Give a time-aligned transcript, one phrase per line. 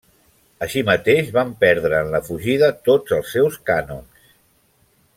[0.67, 4.29] Així mateix van perdre en la fugida tots els seus canons.